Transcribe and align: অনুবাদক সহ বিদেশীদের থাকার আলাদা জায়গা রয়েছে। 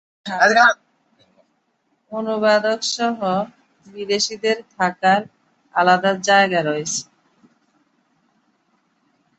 অনুবাদক 2.11 2.79
সহ 2.95 3.19
বিদেশীদের 3.87 4.57
থাকার 4.75 5.21
আলাদা 5.75 6.11
জায়গা 6.27 6.59
রয়েছে। 6.61 7.01